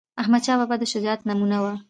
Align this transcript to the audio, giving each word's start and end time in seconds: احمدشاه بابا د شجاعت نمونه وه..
احمدشاه 0.21 0.57
بابا 0.59 0.75
د 0.79 0.83
شجاعت 0.93 1.21
نمونه 1.29 1.57
وه.. 1.63 1.73